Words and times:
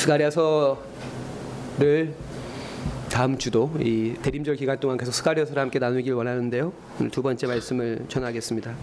스가랴서를 0.00 0.78
다음 3.10 3.36
주도 3.36 3.70
이 3.80 4.14
대림절 4.22 4.56
기간 4.56 4.80
동안 4.80 4.96
계속 4.96 5.12
스가랴서를 5.12 5.60
함께 5.60 5.78
나누길 5.78 6.14
원하는데요. 6.14 6.72
오늘 6.98 7.10
두 7.10 7.20
번째 7.20 7.46
말씀을 7.46 8.06
전하겠습니다. 8.08 8.74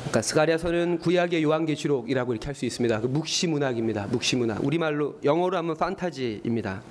그러니까 0.00 0.20
스가랴서는 0.20 0.98
구약의 0.98 1.42
요한계시록이라고 1.42 2.32
이렇게 2.34 2.46
할 2.48 2.54
수 2.54 2.66
있습니다. 2.66 3.00
그 3.00 3.06
묵시문학입니다. 3.06 4.08
묵시문학. 4.08 4.62
우리말로 4.62 5.14
영어로 5.24 5.56
하면 5.56 5.74
판타지입니다. 5.78 6.82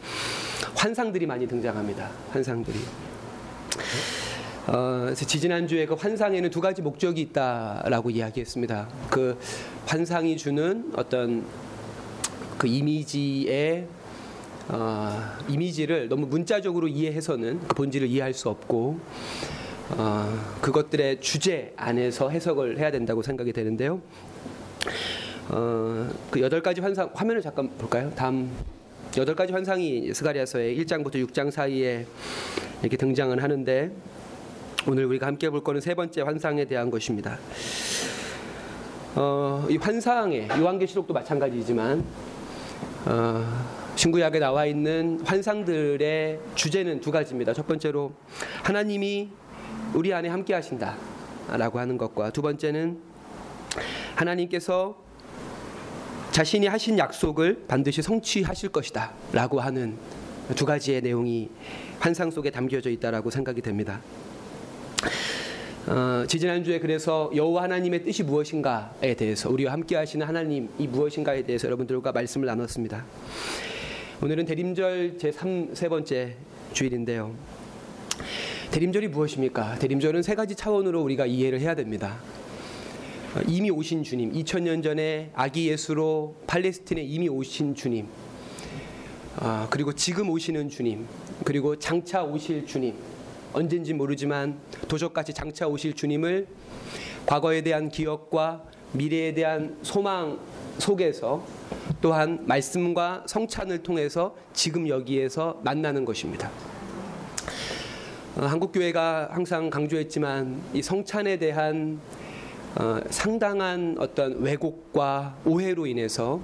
환상들이 0.76 1.28
많이 1.28 1.48
등장합니다. 1.48 2.10
환상들이. 2.32 2.80
어, 4.66 5.14
지지난주에 5.16 5.86
그 5.86 5.94
환상에는 5.94 6.50
두 6.50 6.62
가지 6.62 6.82
목적이 6.82 7.22
있다라고 7.22 8.10
이야기했습니다. 8.10 8.90
그 9.12 9.38
환상이 9.86 10.36
주는 10.36 10.92
어떤 10.96 11.46
그 12.58 12.68
이미지의 12.68 13.88
어, 14.70 15.22
이미지를 15.48 16.10
너무 16.10 16.26
문자적으로 16.26 16.88
이해해서는 16.88 17.62
그 17.68 17.76
본질을 17.76 18.08
이해할 18.08 18.34
수 18.34 18.50
없고 18.50 19.00
어, 19.92 20.58
그것들의 20.62 21.22
주제 21.22 21.74
안에서 21.78 22.30
해석을 22.30 22.80
해야 22.80 22.92
된다고 22.92 23.22
생각이 23.22 23.54
되는데요. 23.54 24.02
어, 25.50 26.10
그 26.30 26.42
여덟 26.42 26.62
가지 26.62 26.82
환상 26.82 27.10
화면을 27.14 27.42
잠깐 27.42 27.70
볼까요? 27.78 28.12
다음 28.16 28.52
여덟 29.16 29.36
가지 29.36 29.54
환상이 29.54 30.14
스가리아서의 30.14 30.78
1장부터 30.80 31.16
6장 31.28 31.52
사이에 31.52 32.06
이렇게 32.82 32.98
등장을 32.98 33.42
하는데 33.42 33.92
오늘 34.88 35.06
우리가 35.06 35.28
함께 35.28 35.50
볼 35.50 35.64
거는 35.64 35.80
세 35.80 35.96
번째 35.96 36.22
환상에 36.22 36.66
대한 36.66 36.90
것입니다. 36.90 37.38
어, 39.16 39.66
이 39.70 39.78
환상에 39.78 40.48
요한계시록도 40.60 41.14
마찬가지지만 41.14 42.04
어, 43.06 43.44
신구약에 43.96 44.40
나와 44.40 44.66
있는 44.66 45.20
환상들의 45.26 46.40
주제는 46.56 47.02
두 47.02 47.12
가지입니다. 47.12 47.54
첫 47.54 47.68
번째로 47.68 48.14
하나님이 48.64 49.30
우리 49.94 50.14
안에 50.14 50.30
함께 50.30 50.54
하신다라고 50.54 51.80
하는 51.80 51.98
것과 51.98 52.32
두 52.32 52.42
번째는 52.42 53.00
하나님께서 54.16 54.98
자신이 56.32 56.68
하신 56.68 57.00
약속을 57.00 57.66
반드시 57.68 58.02
성취하실 58.02 58.70
것이다라고 58.70 59.60
하는 59.60 59.98
두 60.56 60.66
가지의 60.66 61.02
내용이 61.02 61.50
환상 62.00 62.30
속에 62.30 62.52
담겨져 62.52 62.90
있다라고 62.90 63.32
생각이 63.32 63.62
됩니다. 63.62 64.02
어, 65.88 66.26
지지난주에 66.28 66.80
그래서 66.80 67.32
여호와 67.34 67.64
하나님의 67.64 68.04
뜻이 68.04 68.22
무엇인가에 68.22 69.14
대해서 69.16 69.50
우리와 69.50 69.72
함께 69.72 69.96
하시는 69.96 70.28
하나님이 70.28 70.86
무엇인가에 70.86 71.44
대해서 71.44 71.66
여러분들과 71.68 72.12
말씀을 72.12 72.46
나눴습니다. 72.46 73.06
오늘은 74.22 74.46
대림절 74.46 75.18
제3 75.18 75.74
세 75.74 75.88
번째 75.88 76.36
주일인데요. 76.74 77.34
대림절이 78.72 79.08
무엇입니까? 79.08 79.80
대림절은 79.80 80.24
세 80.24 80.36
가지 80.36 80.56
차원으로 80.56 81.02
우리가 81.04 81.26
이해를 81.26 81.62
해야 81.62 81.74
됩니다. 81.74 82.20
어, 83.36 83.40
이미 83.48 83.72
오신 83.72 84.04
주님, 84.04 84.34
2000년 84.34 84.84
전에 84.84 85.32
아기 85.36 85.70
예수로 85.70 86.36
팔레스틴에 86.48 87.02
이미 87.02 87.30
오신 87.30 87.76
주님, 87.76 88.08
아, 89.38 89.68
그리고 89.70 89.94
지금 89.94 90.30
오시는 90.32 90.68
주님, 90.68 91.08
그리고 91.46 91.78
장차 91.78 92.24
오실 92.24 92.66
주님, 92.66 92.94
언젠지 93.54 93.94
모르지만 93.94 94.60
도적같이 94.88 95.34
장차 95.34 95.68
오실 95.68 95.94
주님을 95.94 96.48
과거에 97.26 97.62
대한 97.62 97.90
기억과 97.90 98.64
미래에 98.94 99.34
대한 99.34 99.78
소망 99.82 100.40
속에서 100.78 101.46
또한 102.02 102.40
말씀과 102.46 103.24
성찬을 103.28 103.84
통해서 103.84 104.36
지금 104.54 104.88
여기에서 104.88 105.60
만나는 105.64 106.06
것입니다. 106.06 106.52
어, 108.38 108.46
한국 108.46 108.72
교회가 108.72 109.30
항상 109.32 109.70
강조했지만 109.70 110.62
이 110.74 110.82
성찬에 110.82 111.38
대한 111.38 112.00
어, 112.76 113.00
상당한 113.10 113.96
어떤 113.98 114.40
왜곡과 114.42 115.38
오해로 115.44 115.88
인해서 115.88 116.40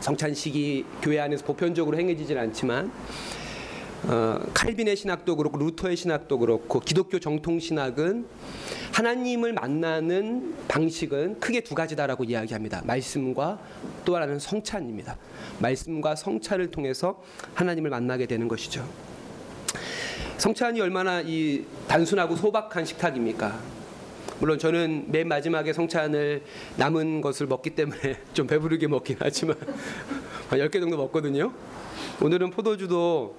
성찬식이 0.00 0.84
교회 1.02 1.18
안에서 1.18 1.44
보편적으로 1.44 1.96
행해지진 1.96 2.36
않지만 2.36 2.92
어, 4.04 4.38
칼빈의 4.54 4.96
신학도 4.96 5.36
그렇고 5.36 5.58
루터의 5.58 5.96
신학도 5.96 6.38
그렇고 6.38 6.80
기독교 6.80 7.18
정통 7.18 7.58
신학은 7.58 8.26
하나님을 8.92 9.52
만나는 9.52 10.54
방식은 10.68 11.40
크게 11.40 11.62
두 11.62 11.74
가지다라고 11.74 12.24
이야기합니다. 12.24 12.82
말씀과 12.84 13.58
또 14.04 14.14
하나는 14.16 14.38
성찬입니다. 14.38 15.16
말씀과 15.58 16.14
성찬을 16.14 16.70
통해서 16.70 17.22
하나님을 17.54 17.90
만나게 17.90 18.26
되는 18.26 18.46
것이죠. 18.48 18.88
성찬이 20.38 20.80
얼마나 20.80 21.20
이 21.20 21.64
단순하고 21.88 22.36
소박한 22.36 22.84
식탁입니까? 22.84 23.60
물론 24.38 24.56
저는 24.56 25.06
맨 25.08 25.26
마지막에 25.26 25.72
성찬을 25.72 26.44
남은 26.76 27.20
것을 27.20 27.48
먹기 27.48 27.70
때문에 27.70 28.20
좀 28.32 28.46
배부르게 28.46 28.86
먹긴 28.86 29.16
하지만 29.18 29.56
10개 30.50 30.80
정도 30.80 30.96
먹거든요. 30.96 31.52
오늘은 32.22 32.50
포도주도 32.50 33.34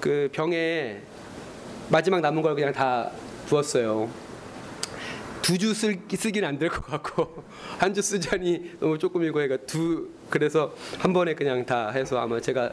그 0.00 0.28
병에 0.32 1.00
마지막 1.88 2.20
남은 2.20 2.42
걸 2.42 2.54
그냥 2.54 2.72
다 2.72 3.10
부었어요. 3.46 4.08
두 5.42 5.56
주 5.58 5.72
쓰긴 5.74 6.44
안 6.44 6.58
될 6.58 6.68
것 6.68 6.84
같고 6.84 7.44
한 7.78 7.94
주 7.94 8.02
쓰자니 8.02 8.72
너무 8.80 8.98
조금이고 8.98 9.40
해가 9.42 9.58
두 9.58 10.08
그래서 10.28 10.74
한 10.98 11.12
번에 11.12 11.34
그냥 11.34 11.64
다 11.64 11.90
해서 11.90 12.18
아마 12.18 12.40
제가 12.40 12.72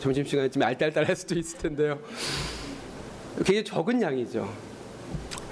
점심 0.00 0.24
시간에 0.24 0.48
좀 0.50 0.62
알딸딸할 0.62 1.14
수도 1.14 1.38
있을 1.38 1.58
텐데요. 1.58 1.98
굉장히 3.36 3.64
적은 3.64 4.00
양이죠. 4.00 4.50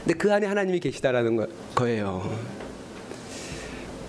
근데 0.05 0.15
그 0.15 0.33
안에 0.33 0.47
하나님이 0.47 0.81
계시다라는 0.81 1.37
거, 1.37 1.47
거예요. 1.75 2.23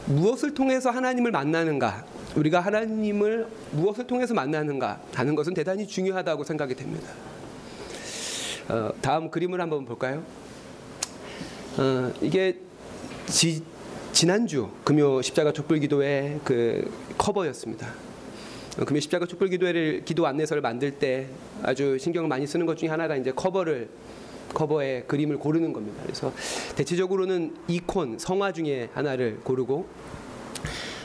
무엇을 0.06 0.53
통해서 0.53 0.90
하나님을 0.90 1.31
만나는가? 1.31 2.06
우리가 2.36 2.59
하나님을 2.62 3.47
무엇을 3.72 4.08
통해서 4.08 4.34
만나는가 4.34 5.02
하는 5.14 5.36
것은 5.36 5.53
대단히 5.53 5.88
중요하다고 5.88 6.44
생각이 6.44 6.75
됩니다. 6.75 7.09
어, 8.69 8.92
다음 9.02 9.30
그림을 9.30 9.59
한번 9.59 9.86
볼까요? 9.86 10.24
어, 11.78 12.12
이게 12.22 12.58
지, 13.28 13.64
지난주 14.14 14.70
금요 14.84 15.22
십자가 15.22 15.52
촛불기도회 15.52 16.40
그 16.44 16.90
커버였습니다. 17.18 17.88
어, 18.80 18.86
금요 18.86 19.00
십자가 19.02 19.25
촛불기도회를 19.25 20.03
기도 20.06 20.25
안내서를 20.25 20.62
만들 20.62 20.91
때 20.91 21.28
아주 21.64 21.97
신경을 21.97 22.30
많이 22.30 22.47
쓰는 22.47 22.66
것 22.66 22.78
중에 22.78 22.90
하나가 22.90 23.16
이제 23.18 23.31
커버를 23.31 23.90
커버의 24.53 25.06
그림을 25.08 25.38
고르는 25.38 25.74
겁니다. 25.74 26.02
그래서 26.03 26.34
대체적으로는 26.75 27.56
이콘 27.68 28.20
성화 28.20 28.52
중에 28.52 28.90
하나를 28.94 29.40
고르고 29.44 29.88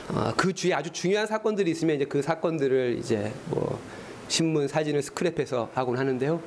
어, 0.09 0.33
그 0.37 0.53
주에 0.53 0.73
아주 0.73 0.89
중요한 0.91 1.27
사건들이 1.27 1.69
있으면 1.71 1.97
이제 1.97 2.05
그 2.05 2.21
사건들을 2.21 2.97
이제 2.99 3.31
뭐 3.49 3.79
신문 4.29 4.67
사진을 4.67 5.01
스크랩해서 5.01 5.69
하곤 5.73 5.97
하는데요. 5.97 6.41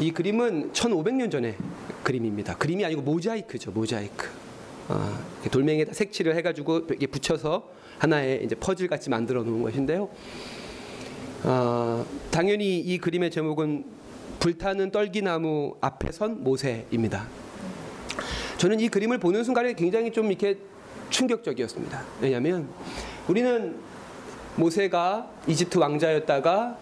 이 0.00 0.10
그림은 0.10 0.72
1,500년 0.72 1.30
전의 1.30 1.56
그림입니다. 2.02 2.56
그림이 2.56 2.84
아니고 2.84 3.02
모자이크죠, 3.02 3.70
모자이크. 3.70 4.28
어, 4.88 5.18
돌멩이에다 5.50 5.92
색칠을 5.92 6.34
해가지고 6.36 6.78
이렇게 6.88 7.06
붙여서 7.06 7.70
하나의 7.98 8.44
이제 8.44 8.56
퍼즐 8.56 8.88
같이 8.88 9.08
만들어 9.08 9.44
놓은 9.44 9.62
것인데요. 9.62 10.08
어, 11.44 12.04
당연히 12.32 12.80
이 12.80 12.98
그림의 12.98 13.30
제목은 13.30 13.84
불타는 14.40 14.90
떨기나무 14.90 15.76
앞에 15.80 16.10
선 16.10 16.42
모세입니다. 16.42 17.28
저는 18.58 18.80
이 18.80 18.88
그림을 18.88 19.18
보는 19.18 19.44
순간에 19.44 19.74
굉장히 19.74 20.10
좀 20.10 20.26
이렇게 20.26 20.58
충격적이었습니다. 21.14 22.04
왜냐하면 22.20 22.68
우리는 23.28 23.76
모세가 24.56 25.30
이집트 25.46 25.78
왕자였다가 25.78 26.76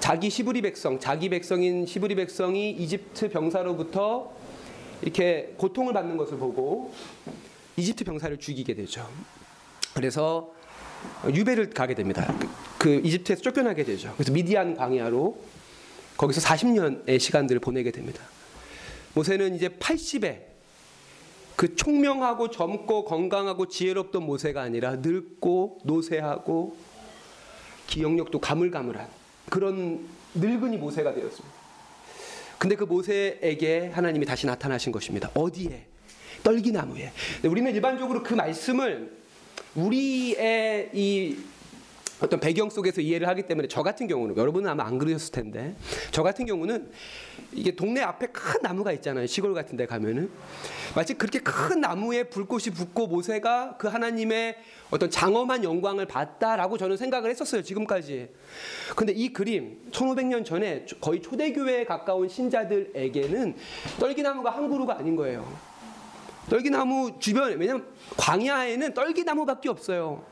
자기 0.00 0.28
시브리 0.28 0.60
백성, 0.62 0.98
자기 0.98 1.28
백성인 1.28 1.86
시브리 1.86 2.16
백성이 2.16 2.72
이집트 2.72 3.30
병사로부터 3.30 4.32
이렇게 5.02 5.54
고통을 5.56 5.92
받는 5.92 6.16
것을 6.16 6.38
보고 6.38 6.92
이집트 7.76 8.04
병사를 8.04 8.36
죽이게 8.38 8.74
되죠. 8.74 9.08
그래서 9.94 10.52
유배를 11.32 11.70
가게 11.70 11.94
됩니다. 11.94 12.26
그, 12.38 12.48
그 12.78 13.00
이집트에서 13.04 13.40
쫓겨나게 13.42 13.84
되죠. 13.84 14.12
그래서 14.14 14.32
미디안 14.32 14.76
광야로 14.76 15.38
거기서 16.16 16.40
40년의 16.40 17.20
시간들을 17.20 17.60
보내게 17.60 17.92
됩니다. 17.92 18.22
모세는 19.14 19.54
이제 19.54 19.68
80에 19.68 20.53
그 21.56 21.76
총명하고 21.76 22.50
젊고 22.50 23.04
건강하고 23.04 23.68
지혜롭던 23.68 24.24
모세가 24.24 24.62
아니라 24.62 24.96
늙고 24.96 25.80
노쇠하고 25.84 26.76
기억력도 27.86 28.40
가물가물한 28.40 29.08
그런 29.50 30.06
늙은이 30.34 30.76
모세가 30.78 31.14
되었습니다. 31.14 31.54
근데 32.58 32.76
그 32.76 32.84
모세에게 32.84 33.90
하나님이 33.92 34.26
다시 34.26 34.46
나타나신 34.46 34.90
것입니다. 34.90 35.30
어디에? 35.34 35.86
떨기나무에. 36.42 37.12
우리는 37.44 37.74
일반적으로 37.74 38.22
그 38.22 38.34
말씀을 38.34 39.12
우리의 39.74 40.90
이 40.92 41.36
어떤 42.20 42.38
배경 42.40 42.70
속에서 42.70 43.00
이해를 43.00 43.28
하기 43.28 43.42
때문에 43.42 43.68
저 43.68 43.82
같은 43.82 44.06
경우는 44.06 44.36
여러분은 44.36 44.70
아마 44.70 44.84
안 44.84 44.98
그러셨을 44.98 45.32
텐데 45.32 45.74
저 46.10 46.22
같은 46.22 46.46
경우는 46.46 46.90
이게 47.52 47.74
동네 47.74 48.02
앞에 48.02 48.28
큰 48.28 48.60
나무가 48.62 48.92
있잖아요. 48.92 49.26
시골 49.26 49.54
같은 49.54 49.76
데 49.76 49.86
가면은. 49.86 50.30
마치 50.94 51.14
그렇게 51.14 51.40
큰 51.40 51.80
나무에 51.80 52.24
불꽃이 52.24 52.66
붙고 52.74 53.08
모세가 53.08 53.76
그 53.78 53.88
하나님의 53.88 54.56
어떤 54.90 55.10
장엄한 55.10 55.64
영광을 55.64 56.06
봤다라고 56.06 56.78
저는 56.78 56.96
생각을 56.96 57.30
했었어요 57.30 57.62
지금까지. 57.62 58.28
근데 58.94 59.12
이 59.12 59.32
그림 59.32 59.78
1500년 59.90 60.44
전에 60.44 60.86
거의 61.00 61.20
초대교회에 61.20 61.84
가까운 61.84 62.28
신자들에게는 62.28 63.56
떨기나무가 63.98 64.50
한 64.50 64.68
그루가 64.68 64.98
아닌 64.98 65.16
거예요. 65.16 65.74
떨기나무 66.48 67.18
주변에 67.18 67.54
왜냐면 67.54 67.86
광야에는 68.18 68.92
떨기나무밖에 68.92 69.70
없어요 69.70 70.22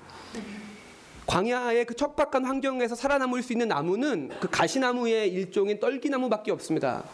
광야의 1.26 1.86
그 1.86 1.94
척박한 1.94 2.44
환경에서 2.44 2.94
살아남을 2.94 3.42
수 3.42 3.52
있는 3.52 3.68
나무는 3.68 4.30
그 4.40 4.48
가시나무의 4.50 5.30
일종인 5.32 5.78
떨기나무밖에 5.78 6.50
없습니다. 6.50 7.04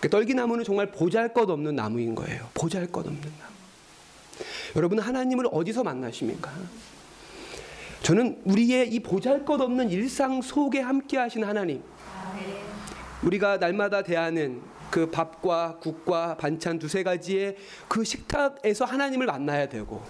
그 0.00 0.08
떨기나무는 0.08 0.64
정말 0.64 0.90
보잘것 0.90 1.48
없는 1.50 1.76
나무인 1.76 2.14
거예요. 2.14 2.48
보잘것 2.54 3.06
없는 3.06 3.20
나무. 3.20 3.52
여러분 4.76 4.98
하나님을 4.98 5.48
어디서 5.50 5.82
만나십니까? 5.82 6.52
저는 8.02 8.40
우리의 8.44 8.92
이 8.92 9.00
보잘것없는 9.00 9.90
일상 9.90 10.40
속에 10.40 10.80
함께 10.80 11.18
하신 11.18 11.44
하나님. 11.44 11.82
우리가 13.22 13.56
날마다 13.56 14.02
대하는 14.02 14.62
그 14.90 15.10
밥과 15.10 15.78
국과 15.80 16.36
반찬 16.36 16.78
두세 16.78 17.02
가지의 17.02 17.56
그 17.88 18.04
식탁에서 18.04 18.84
하나님을 18.84 19.26
만나야 19.26 19.68
되고 19.68 20.02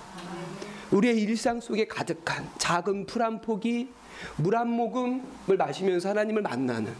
우리의 0.90 1.20
일상 1.20 1.61
속에 1.61 1.87
가득한 1.87 2.49
작은 2.58 3.06
풀 3.06 3.23
한 3.23 3.40
포기, 3.40 3.88
물 4.37 4.56
한 4.56 4.69
모금을 4.69 5.56
마시면서 5.56 6.08
하나님을 6.11 6.43
만나는 6.43 6.93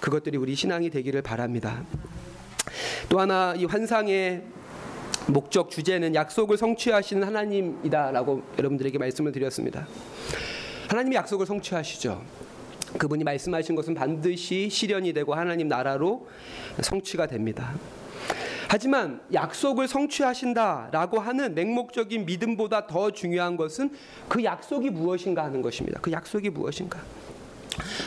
그것들이 0.00 0.36
우리 0.38 0.54
신앙이 0.54 0.90
되기를 0.90 1.22
바랍니다. 1.22 1.84
또 3.08 3.20
하나 3.20 3.54
이 3.56 3.64
환상의 3.64 4.42
목적 5.26 5.70
주제는 5.70 6.14
약속을 6.14 6.56
성취하시는 6.56 7.22
하나님이다라고 7.26 8.42
여러분들에게 8.58 8.98
말씀을 8.98 9.32
드렸습니다. 9.32 9.86
하나님이 10.88 11.16
약속을 11.16 11.46
성취하시죠. 11.46 12.22
그분이 12.98 13.22
말씀하신 13.22 13.76
것은 13.76 13.94
반드시 13.94 14.68
실현이 14.70 15.12
되고 15.12 15.34
하나님 15.34 15.68
나라로 15.68 16.26
성취가 16.80 17.26
됩니다. 17.26 17.74
하지만 18.72 19.20
약속을 19.32 19.88
성취하신다라고 19.88 21.18
하는 21.18 21.56
맹목적인 21.56 22.24
믿음보다 22.24 22.86
더 22.86 23.10
중요한 23.10 23.56
것은 23.56 23.90
그 24.28 24.44
약속이 24.44 24.90
무엇인가 24.90 25.42
하는 25.42 25.60
것입니다. 25.60 25.98
그 26.00 26.12
약속이 26.12 26.50
무엇인가. 26.50 27.02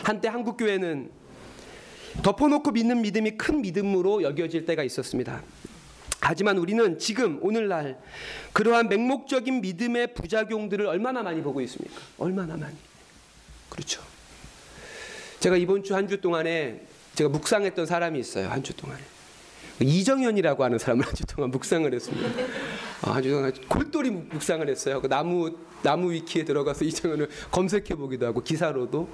한때 0.06 0.30
한국 0.30 0.56
교회는 0.56 1.12
덮어놓고 2.24 2.72
믿는 2.72 3.02
믿음이 3.02 3.32
큰 3.32 3.62
믿음으로 3.62 4.24
여겨질 4.24 4.66
때가 4.66 4.84
있었습니다. 4.84 5.42
하지만 6.22 6.58
우리는 6.58 6.98
지금 6.98 7.40
오늘날 7.42 8.00
그러한 8.54 8.88
맹목적인 8.88 9.60
믿음의 9.60 10.14
부작용들을 10.14 10.86
얼마나 10.86 11.24
많이 11.24 11.42
보고 11.42 11.60
있습니까? 11.60 12.00
얼마나 12.18 12.56
많이. 12.56 12.78
그렇죠. 13.68 14.02
제가 15.42 15.58
이번 15.58 15.84
주 15.84 15.94
한주 15.94 16.22
동안에 16.22 16.84
제가 17.16 17.30
묵상했던 17.32 17.86
사람이 17.86 18.18
있어요. 18.18 18.48
한 18.48 18.64
주 18.64 18.74
동안에. 18.74 19.02
이정현이라고 19.84 20.64
하는 20.64 20.78
사람을 20.78 21.06
한 21.06 21.14
주 21.14 21.26
동안 21.26 21.52
묵상을 21.52 21.94
했습니다. 21.94 22.30
아, 23.04 23.12
한주 23.16 23.30
동안 23.30 23.54
골똘히 23.68 24.10
묵상을 24.10 24.68
했어요. 24.68 25.02
그 25.02 25.08
나무 25.08 25.56
나무 25.82 26.12
위키에 26.12 26.46
들어가서 26.46 26.86
이정현을 26.86 27.30
검색해 27.52 27.96
보기도 27.96 28.26
하고 28.26 28.42
기사로도 28.42 29.10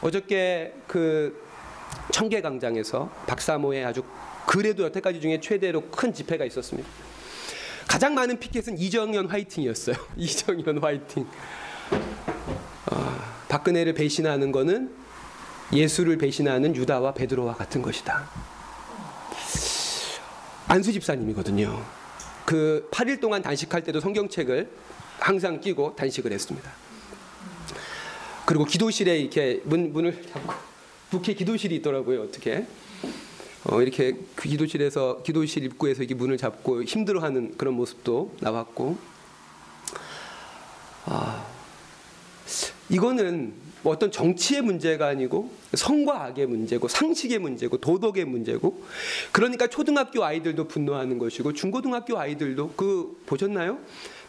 어저께 0.00 0.74
그 0.86 1.46
청계 2.12 2.40
광장에서 2.40 3.10
박사모의 3.26 3.84
아주 3.84 4.02
그래도 4.46 4.82
여태까지 4.84 5.20
중에 5.20 5.40
최대로 5.40 5.82
큰 5.90 6.12
집회가 6.14 6.44
있었습니다. 6.44 6.88
가장 7.86 8.14
많은 8.14 8.38
피켓은 8.38 8.78
이정현 8.78 9.26
화이팅이었어요. 9.26 9.96
이정현 10.16 10.78
화이팅. 10.78 11.26
아, 12.86 13.34
박근혜를 13.48 13.94
배신하는 13.94 14.52
거는 14.52 14.90
예수를 15.72 16.16
배신하는 16.18 16.74
유다와 16.74 17.14
베드로와 17.14 17.54
같은 17.54 17.82
것이다. 17.82 18.28
안수 20.70 20.92
집사님이거든요. 20.92 21.84
그 22.46 22.88
8일 22.92 23.20
동안 23.20 23.42
단식할 23.42 23.82
때도 23.82 23.98
성경책을 23.98 24.70
항상 25.18 25.60
끼고 25.60 25.96
단식을 25.96 26.30
했습니다. 26.30 26.70
그리고 28.46 28.64
기도실에 28.64 29.18
이렇게 29.18 29.60
문, 29.64 29.92
문을 29.92 30.22
잡고 30.28 30.54
북해 31.10 31.34
기도실이 31.34 31.74
있더라고요. 31.76 32.22
어떻게? 32.22 32.68
어, 33.64 33.82
이렇게 33.82 34.16
그 34.36 34.48
기도실에서 34.48 35.24
기도실 35.24 35.64
입구에서 35.64 36.04
이렇게 36.04 36.14
문을 36.14 36.38
잡고 36.38 36.84
힘들어하는 36.84 37.56
그런 37.56 37.74
모습도 37.74 38.36
나왔고, 38.38 38.96
아, 41.06 41.44
이거는 42.88 43.54
뭐 43.82 43.92
어떤 43.92 44.10
정치의 44.10 44.62
문제가 44.62 45.06
아니고 45.06 45.50
성과 45.74 46.24
악의 46.24 46.46
문제고 46.46 46.86
상식의 46.88 47.38
문제고 47.38 47.78
도덕의 47.78 48.26
문제고 48.26 48.82
그러니까 49.32 49.66
초등학교 49.66 50.24
아이들도 50.24 50.68
분노하는 50.68 51.18
것이고 51.18 51.52
중고등학교 51.52 52.18
아이들도 52.18 52.72
그 52.76 53.22
보셨나요? 53.26 53.78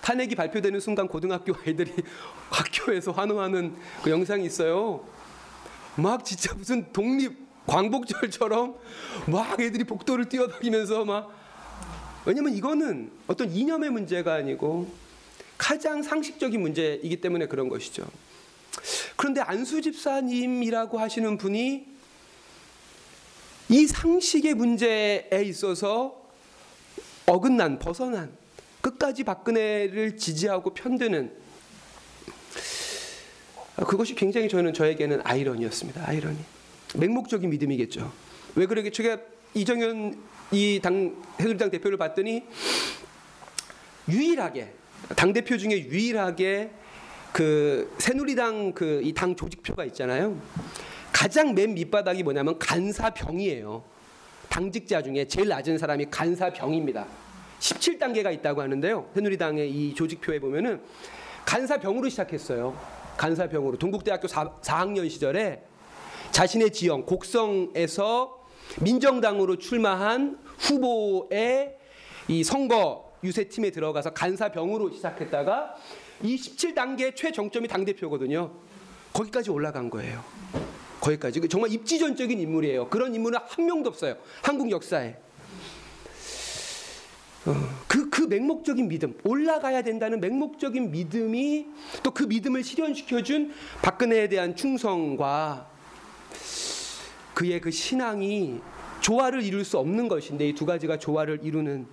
탄핵이 0.01 0.36
발표되는 0.36 0.80
순간 0.80 1.07
고등학교 1.07 1.53
아이들이 1.65 1.92
학교에서 2.50 3.12
환호하는 3.12 3.75
그 4.03 4.09
영상이 4.09 4.45
있어요. 4.45 5.06
막 5.95 6.25
진짜 6.25 6.54
무슨 6.56 6.92
독립 6.92 7.38
광복절처럼 7.68 8.75
막 9.27 9.59
애들이 9.59 9.83
복도를 9.83 10.30
뛰어다니면서 10.30 11.06
막 11.06 11.31
왜냐면 12.25 12.54
이거는 12.54 13.12
어떤 13.27 13.51
이념의 13.51 13.89
문제가 13.89 14.33
아니고 14.36 14.92
가장 15.57 16.01
상식적인 16.01 16.59
문제이기 16.59 17.21
때문에 17.21 17.47
그런 17.47 17.69
것이죠. 17.69 18.06
그런데 19.21 19.39
안수 19.39 19.83
집사님이라고 19.83 20.97
하시는 20.97 21.38
분이 21.38 21.85
이 23.69 23.85
상식의 23.85 24.56
문제에 24.56 25.44
있어서 25.45 26.27
어긋난 27.27 27.77
벗어난 27.77 28.35
끝까지 28.81 29.23
박근혜를 29.23 30.18
지지하고 30.18 30.73
편드는 30.73 31.31
그것이 33.85 34.16
굉장히 34.16 34.49
저는 34.49 34.73
저에게는 34.73 35.21
아이러니였습니다. 35.23 36.04
아이러니. 36.04 36.40
맹목적인 36.95 37.47
믿음이겠죠. 37.51 38.11
왜 38.56 38.66
그러게 38.66 38.90
제가 38.90 39.19
이정현 39.54 40.19
이당 40.51 41.23
새누리당 41.37 41.69
대표를 41.69 41.99
봤더니 41.99 42.42
유일하게 44.09 44.73
당 45.16 45.31
대표 45.31 45.59
중에 45.59 45.78
유일하게 45.78 46.81
그 47.33 47.94
새누리당 47.97 48.73
그 48.73 49.02
이 49.04 49.14
당 49.14 49.35
조직표가 49.35 49.85
있잖아요. 49.85 50.38
가장 51.11 51.54
맨 51.54 51.73
밑바닥이 51.73 52.23
뭐냐면 52.23 52.57
간사병이에요. 52.59 53.83
당직자 54.50 55.02
중에 55.02 55.26
제일 55.28 55.47
낮은 55.47 55.78
사람이 55.78 56.07
간사병입니다. 56.11 57.06
17단계가 57.59 58.33
있다고 58.33 58.61
하는데요. 58.61 59.09
새누리당의 59.14 59.69
이 59.71 59.94
조직표에 59.94 60.40
보면은 60.40 60.81
간사병으로 61.45 62.09
시작했어요. 62.09 62.78
간사병으로 63.18 63.78
동국대학교 63.78 64.28
4, 64.28 64.57
4학년 64.61 65.09
시절에 65.09 65.64
자신의 66.31 66.71
지역 66.71 67.06
곡성에서 67.06 68.40
민정당으로 68.81 69.57
출마한 69.57 70.40
후보의 70.59 71.76
이 72.30 72.44
선거 72.44 73.11
유세팀에 73.23 73.69
들어가서 73.71 74.11
간사병으로 74.11 74.92
시작했다가 74.92 75.76
이 76.23 76.35
17단계 76.35 77.16
최정점이 77.16 77.68
당대표거든요. 77.68 78.51
거기까지 79.13 79.49
올라간 79.49 79.90
거예요. 79.90 80.23
거기까지. 80.99 81.40
그 81.40 81.47
정말 81.47 81.71
입지전적인 81.71 82.40
인물이에요. 82.40 82.87
그런 82.90 83.13
인물은 83.16 83.40
한 83.44 83.66
명도 83.66 83.90
없어요. 83.90 84.16
한국 84.44 84.69
역사에. 84.69 85.16
어, 87.45 87.56
그, 87.87 88.09
그 88.11 88.21
맹목적인 88.21 88.87
믿음, 88.87 89.18
올라가야 89.23 89.81
된다는 89.81 90.19
맹목적인 90.21 90.92
믿음이 90.92 91.66
또 92.04 92.11
그 92.11 92.23
믿음을 92.25 92.63
실현시켜준 92.63 93.51
박근혜에 93.81 94.30
대한 94.30 94.56
충성과 94.56 95.68
그의 97.33 97.59
그 97.59 97.71
신앙이 97.71 98.59
조화를 99.01 99.42
이룰 99.42 99.66
수 99.66 99.80
없는 99.80 100.07
것인데 100.07 100.49
이 100.49 100.54
두 100.54 100.68
가지가 100.68 100.99
조화를 100.99 101.40
이루는 101.42 101.87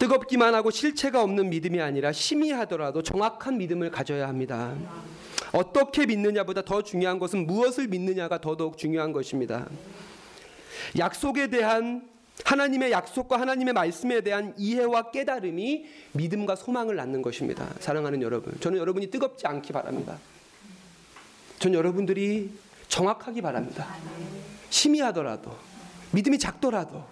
뜨겁기만 0.00 0.54
하고 0.54 0.70
실체가 0.70 1.22
없는 1.22 1.50
믿음이 1.50 1.78
아니라 1.78 2.10
심히 2.10 2.52
하더라도 2.52 3.02
정확한 3.02 3.58
믿음을 3.58 3.90
가져야 3.90 4.28
합니다. 4.28 4.74
어떻게 5.52 6.06
믿느냐보다 6.06 6.62
더 6.62 6.82
중요한 6.82 7.18
것은 7.18 7.46
무엇을 7.46 7.86
믿느냐가 7.88 8.40
더더욱 8.40 8.78
중요한 8.78 9.12
것입니다. 9.12 9.68
약속에 10.98 11.48
대한 11.48 12.08
하나님의 12.44 12.92
약속과 12.92 13.38
하나님의 13.38 13.74
말씀에 13.74 14.22
대한 14.22 14.54
이해와 14.56 15.10
깨달음이 15.10 15.84
믿음과 16.12 16.56
소망을 16.56 16.96
낳는 16.96 17.20
것입니다. 17.20 17.68
사랑하는 17.80 18.22
여러분, 18.22 18.58
저는 18.58 18.78
여러분이 18.78 19.10
뜨겁지 19.10 19.46
않기 19.46 19.74
바랍니다. 19.74 20.18
전 21.58 21.74
여러분들이 21.74 22.50
정확하기 22.88 23.42
바랍니다. 23.42 23.86
심의하더라도 24.70 25.54
믿음이 26.12 26.38
작더라도 26.38 27.04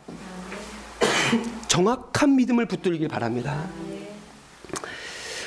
정확한 1.79 2.35
믿음을 2.35 2.67
붙들길 2.67 3.07
바랍니다. 3.07 3.69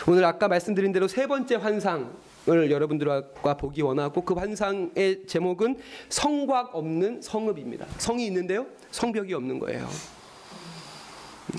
오늘 0.07 0.23
아까 0.23 0.47
말씀드린 0.47 0.93
대로 0.93 1.09
세 1.09 1.27
번째 1.27 1.55
환상 1.55 2.15
을 2.47 2.71
여러분들과 2.71 3.57
보기 3.57 3.81
원하고 3.81 4.23
그 4.23 4.33
환상의 4.33 5.27
제목은 5.27 5.77
성곽 6.07 6.73
없는 6.73 7.21
성읍입니다. 7.21 7.85
성이 7.97 8.25
있는데요, 8.27 8.65
성벽이 8.91 9.33
없는 9.33 9.59
거예요. 9.59 9.87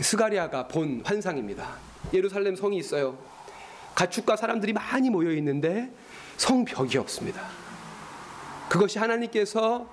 스가리아가 0.01 0.67
본 0.67 1.03
환상입니다. 1.05 1.77
예루살렘 2.15 2.57
성이 2.57 2.79
있어요. 2.79 3.19
가축과 3.95 4.37
사람들이 4.37 4.73
많이 4.73 5.11
모여 5.11 5.31
있는데 5.33 5.93
성벽이 6.39 6.97
없습니다. 6.97 7.43
그것이 8.71 8.99
하나님께서 8.99 9.87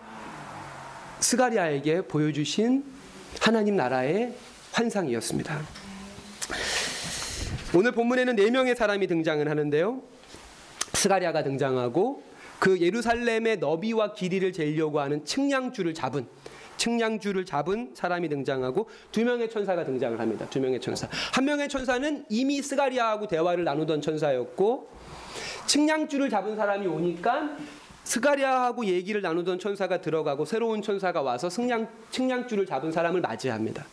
스가리아에게 1.19 2.03
보여주신 2.03 2.86
하나님 3.41 3.75
나라의 3.75 4.36
환상이었습니다. 4.71 5.59
오늘 7.75 7.91
본문에는 7.91 8.35
네 8.35 8.49
명의 8.49 8.75
사람이 8.75 9.07
등장을 9.07 9.47
하는데요. 9.47 10.01
스가리아가 10.93 11.43
등장하고 11.43 12.23
그 12.59 12.79
예루살렘의 12.79 13.57
너비와 13.57 14.13
길이를 14.13 14.51
재려고 14.51 14.99
하는 14.99 15.23
측량줄을 15.23 15.93
잡은 15.93 16.27
측량줄을 16.77 17.45
잡은 17.45 17.91
사람이 17.93 18.29
등장하고 18.29 18.89
두 19.11 19.23
명의 19.23 19.49
천사가 19.49 19.85
등장을 19.85 20.19
합니다. 20.19 20.47
두 20.49 20.59
명의 20.59 20.79
천사. 20.79 21.07
한 21.33 21.45
명의 21.45 21.67
천사는 21.69 22.25
이미 22.29 22.61
스가리아하고 22.61 23.27
대화를 23.27 23.65
나누던 23.65 24.01
천사였고 24.01 24.89
측량줄을 25.67 26.29
잡은 26.29 26.55
사람이 26.55 26.88
오니까 26.88 27.57
스가리아하고 28.05 28.85
얘기를 28.85 29.21
나누던 29.21 29.59
천사가 29.59 30.01
들어가고 30.01 30.45
새로운 30.45 30.81
천사가 30.81 31.21
와서 31.21 31.49
측량, 31.49 31.88
측량줄을 32.09 32.65
잡은 32.65 32.91
사람을 32.91 33.21
맞이합니다. 33.21 33.85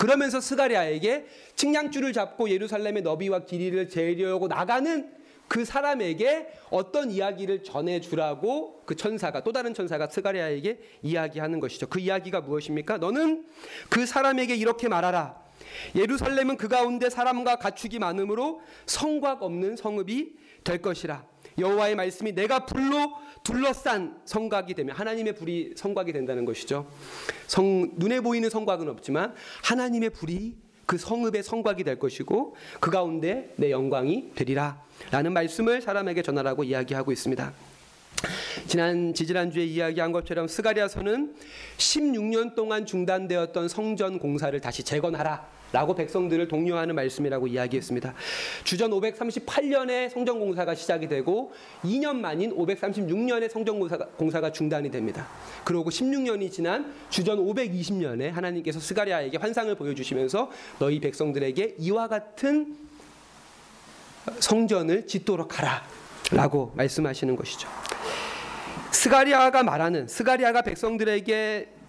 그러면서 0.00 0.40
스가리아에게 0.40 1.26
측량줄을 1.56 2.14
잡고 2.14 2.48
예루살렘의 2.48 3.02
너비와 3.02 3.40
길이를 3.44 3.90
재려고 3.90 4.48
나가는 4.48 5.12
그 5.46 5.66
사람에게 5.66 6.48
어떤 6.70 7.10
이야기를 7.10 7.64
전해주라고 7.64 8.84
그 8.86 8.96
천사가 8.96 9.42
또 9.42 9.52
다른 9.52 9.74
천사가 9.74 10.08
스가리아에게 10.08 10.78
이야기하는 11.02 11.60
것이죠. 11.60 11.86
그 11.88 11.98
이야기가 11.98 12.40
무엇입니까? 12.40 12.96
너는 12.96 13.44
그 13.90 14.06
사람에게 14.06 14.54
이렇게 14.54 14.88
말하라. 14.88 15.38
예루살렘은 15.94 16.56
그 16.56 16.68
가운데 16.68 17.10
사람과 17.10 17.56
가축이 17.56 17.98
많으므로 17.98 18.62
성곽 18.86 19.42
없는 19.42 19.76
성읍이 19.76 20.32
될 20.64 20.80
것이라. 20.80 21.29
여호와의 21.58 21.96
말씀이 21.96 22.32
내가 22.32 22.66
불로 22.66 23.12
둘러싼 23.42 24.20
성곽이 24.24 24.74
되면 24.74 24.94
하나님의 24.94 25.34
불이 25.34 25.74
성곽이 25.76 26.12
된다는 26.12 26.44
것이죠. 26.44 26.86
성 27.46 27.92
눈에 27.96 28.20
보이는 28.20 28.48
성곽은 28.48 28.88
없지만 28.88 29.34
하나님의 29.64 30.10
불이 30.10 30.56
그 30.86 30.98
성읍의 30.98 31.42
성곽이 31.42 31.84
될 31.84 31.98
것이고 31.98 32.56
그 32.80 32.90
가운데 32.90 33.54
내 33.56 33.70
영광이 33.70 34.32
되리라. 34.34 34.82
라는 35.10 35.32
말씀을 35.32 35.80
사람에게 35.80 36.22
전하라고 36.22 36.64
이야기하고 36.64 37.12
있습니다. 37.12 37.52
지난 38.66 39.14
지지난주에 39.14 39.64
이야기한 39.64 40.12
것처럼 40.12 40.46
스가리아서는 40.46 41.34
16년 41.78 42.54
동안 42.54 42.84
중단되었던 42.84 43.68
성전 43.68 44.18
공사를 44.18 44.60
다시 44.60 44.82
재건하라 44.82 45.46
라고 45.72 45.94
백성들을 45.94 46.48
독려하는 46.48 46.94
말씀이라고 46.94 47.46
이야기했습니다. 47.46 48.14
주전 48.64 48.90
538년에 48.90 50.10
성전 50.10 50.40
공사가 50.40 50.74
시작이 50.74 51.08
되고 51.08 51.52
2년 51.84 52.16
만인 52.16 52.56
536년에 52.56 53.48
성전 53.50 53.78
공사가, 53.78 54.06
공사가 54.16 54.50
중단이 54.50 54.90
됩니다. 54.90 55.26
그러고 55.64 55.90
16년이 55.90 56.50
지난 56.50 56.92
주전 57.08 57.38
520년에 57.38 58.30
하나님께서 58.30 58.80
스가리아에게 58.80 59.38
환상을 59.38 59.74
보여주시면서 59.74 60.50
너희 60.78 61.00
백성들에게 61.00 61.76
이와 61.78 62.08
같은 62.08 62.76
성전을 64.38 65.06
짓도록 65.06 65.58
하라 65.58 65.82
라고 66.32 66.72
말씀하시는 66.76 67.34
것이죠. 67.36 67.68
스가리아가 68.92 69.62
말하는 69.62 70.06
스가리아가 70.08 70.62
백성들에게 70.62 71.79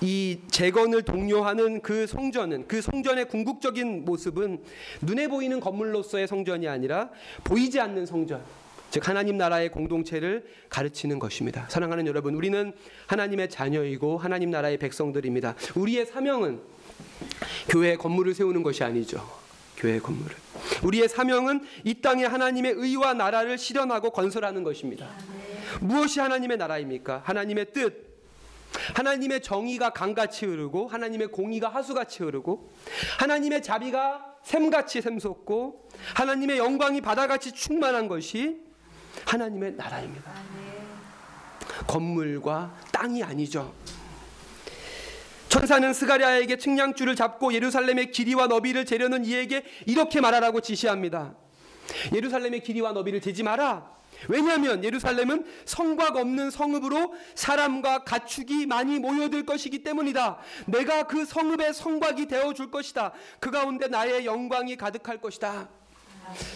이 0.00 0.38
재건을 0.50 1.02
독려하는 1.02 1.80
그 1.80 2.06
성전은 2.06 2.68
그 2.68 2.82
성전의 2.82 3.28
궁극적인 3.28 4.04
모습은 4.04 4.62
눈에 5.02 5.28
보이는 5.28 5.58
건물로서의 5.60 6.28
성전이 6.28 6.68
아니라 6.68 7.10
보이지 7.44 7.80
않는 7.80 8.06
성전 8.06 8.42
즉 8.90 9.08
하나님 9.08 9.36
나라의 9.36 9.70
공동체를 9.70 10.46
가르치는 10.68 11.18
것입니다. 11.18 11.66
사랑하는 11.68 12.06
여러분, 12.06 12.34
우리는 12.34 12.72
하나님의 13.08 13.50
자녀이고 13.50 14.16
하나님 14.16 14.50
나라의 14.50 14.78
백성들입니다. 14.78 15.56
우리의 15.74 16.06
사명은 16.06 16.60
교회 17.68 17.96
건물을 17.96 18.34
세우는 18.34 18.62
것이 18.62 18.84
아니죠. 18.84 19.28
교회 19.76 19.98
건물을. 19.98 20.34
우리의 20.84 21.08
사명은 21.08 21.66
이 21.84 22.00
땅에 22.00 22.24
하나님의 22.24 22.72
의와 22.72 23.12
나라를 23.14 23.58
실현하고 23.58 24.10
건설하는 24.10 24.62
것입니다. 24.62 25.10
무엇이 25.80 26.20
하나님의 26.20 26.56
나라입니까? 26.56 27.22
하나님의 27.24 27.72
뜻, 27.72 28.05
하나님의 28.94 29.42
정의가 29.42 29.90
강같이 29.90 30.46
흐르고 30.46 30.88
하나님의 30.88 31.28
공의가 31.28 31.68
하수같이 31.68 32.22
흐르고 32.22 32.72
하나님의 33.18 33.62
자비가 33.62 34.36
샘같이 34.42 35.02
샘솟고 35.02 35.88
하나님의 36.14 36.58
영광이 36.58 37.00
바다같이 37.00 37.52
충만한 37.52 38.08
것이 38.08 38.60
하나님의 39.24 39.72
나라입니다. 39.72 40.32
건물과 41.86 42.74
땅이 42.92 43.22
아니죠. 43.22 43.74
천사는 45.48 45.92
스가랴에게 45.92 46.58
측량줄을 46.58 47.16
잡고 47.16 47.54
예루살렘의 47.54 48.10
길이와 48.10 48.46
너비를 48.46 48.84
재려는 48.84 49.24
이에게 49.24 49.64
이렇게 49.86 50.20
말하라고 50.20 50.60
지시합니다. 50.60 51.34
예루살렘의 52.14 52.60
길이와 52.62 52.92
너비를 52.92 53.20
재지 53.20 53.42
마라. 53.42 53.95
왜냐하면 54.28 54.82
예루살렘은 54.82 55.44
성곽 55.64 56.16
없는 56.16 56.50
성읍으로 56.50 57.14
사람과 57.34 58.04
가축이 58.04 58.66
많이 58.66 58.98
모여들 58.98 59.44
것이기 59.44 59.82
때문이다. 59.82 60.38
내가 60.66 61.04
그 61.04 61.24
성읍의 61.24 61.74
성곽이 61.74 62.26
되어 62.26 62.52
줄 62.52 62.70
것이다. 62.70 63.12
그 63.40 63.50
가운데 63.50 63.88
나의 63.88 64.26
영광이 64.26 64.76
가득할 64.76 65.18
것이다. 65.20 65.68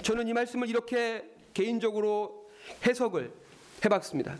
저는 0.02 0.28
이 0.28 0.32
말씀을 0.32 0.68
이렇게 0.68 1.24
개인적으로 1.54 2.50
해석을 2.86 3.32
해봤습니다. 3.84 4.36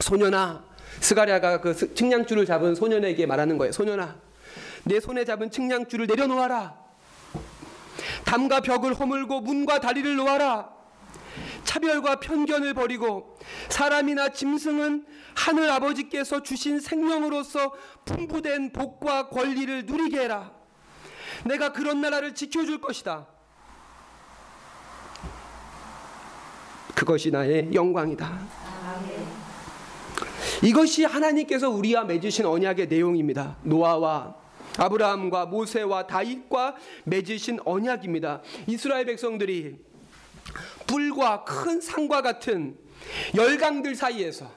소년아, 0.00 0.64
스가랴가 1.00 1.60
그 1.60 1.94
측량줄을 1.94 2.46
잡은 2.46 2.74
소년에게 2.74 3.26
말하는 3.26 3.58
거예요. 3.58 3.72
소년아, 3.72 4.16
내 4.84 5.00
손에 5.00 5.24
잡은 5.24 5.50
측량줄을 5.50 6.06
내려놓아라. 6.06 6.78
담과 8.24 8.60
벽을 8.60 8.94
허물고 8.94 9.40
문과 9.40 9.80
다리를 9.80 10.16
놓아라. 10.16 10.79
차별과 11.64 12.20
편견을 12.20 12.74
버리고 12.74 13.38
사람이나 13.68 14.30
짐승은 14.30 15.06
하늘 15.34 15.70
아버지께서 15.70 16.42
주신 16.42 16.80
생명으로서 16.80 17.72
풍부된 18.04 18.72
복과 18.72 19.28
권리를 19.28 19.86
누리게 19.86 20.20
해라. 20.20 20.52
내가 21.44 21.72
그런 21.72 22.00
나라를 22.00 22.34
지켜줄 22.34 22.80
것이다. 22.80 23.26
그것이 26.94 27.30
나의 27.30 27.72
영광이다. 27.72 28.40
이것이 30.62 31.04
하나님께서 31.04 31.70
우리와 31.70 32.04
맺으신 32.04 32.44
언약의 32.44 32.88
내용입니다. 32.88 33.56
노아와 33.62 34.34
아브라함과 34.78 35.46
모세와 35.46 36.06
다윗과 36.06 36.76
맺으신 37.04 37.60
언약입니다. 37.64 38.42
이스라엘 38.66 39.06
백성들이 39.06 39.78
불과 40.90 41.44
큰 41.44 41.80
산과 41.80 42.20
같은 42.20 42.76
열강들 43.36 43.94
사이에서 43.94 44.50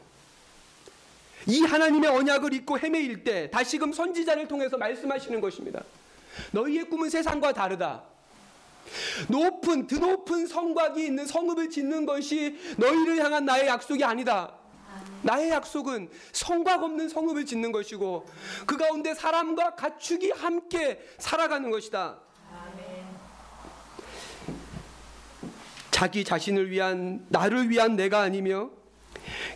이 1.45 1.61
하나님의 1.61 2.09
언약을 2.09 2.53
잊고 2.53 2.79
헤매일 2.79 3.23
때 3.23 3.51
다시금 3.51 3.93
선지자를 3.93 4.47
통해서 4.47 4.77
말씀하시는 4.77 5.39
것입니다. 5.39 5.83
너희의 6.51 6.89
꿈은 6.89 7.11
세상과 7.11 7.53
다르다. 7.53 8.03
높은 9.29 9.85
드높은 9.85 10.47
성곽이 10.47 11.05
있는 11.05 11.27
성읍을 11.27 11.69
짓는 11.69 12.07
것이 12.07 12.57
너희를 12.77 13.23
향한 13.23 13.45
나의 13.45 13.67
약속이 13.67 14.03
아니다. 14.03 14.55
나의 15.21 15.51
약속은 15.51 16.09
성곽 16.31 16.83
없는 16.83 17.09
성읍을 17.09 17.45
짓는 17.45 17.71
것이고 17.71 18.27
그 18.65 18.77
가운데 18.77 19.13
사람과 19.13 19.75
가축이 19.75 20.31
함께 20.31 20.99
살아가는 21.19 21.69
것이다. 21.69 22.19
자기 26.03 26.25
자신을 26.25 26.69
위한 26.69 27.25
나를 27.29 27.69
위한 27.69 27.95
내가 27.95 28.19
아니며 28.19 28.71